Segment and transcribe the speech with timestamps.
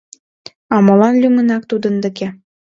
[0.73, 2.27] —А молан лӱмынак тудын деке?